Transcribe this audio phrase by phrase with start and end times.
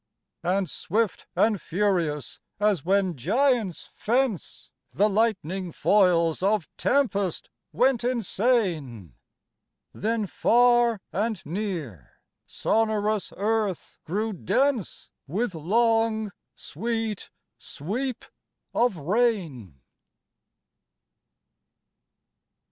[0.41, 9.13] And swift and furious, as when giants fence, The lightning foils of tempest went insane;
[9.93, 12.13] Then far and near
[12.47, 17.29] sonorous Earth grew dense With long sweet
[17.59, 18.25] sweep
[18.73, 19.81] of rain.